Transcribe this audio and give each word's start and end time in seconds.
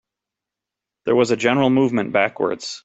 There 1.05 1.15
was 1.15 1.29
a 1.29 1.37
general 1.37 1.69
movement 1.69 2.11
backwards. 2.11 2.79